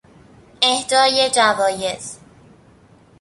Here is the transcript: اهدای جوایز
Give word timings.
اهدای 0.61 1.29
جوایز 1.29 2.19